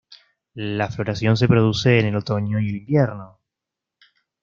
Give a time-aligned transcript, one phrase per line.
[0.55, 3.39] La floración se produce en el otoño y el invierno.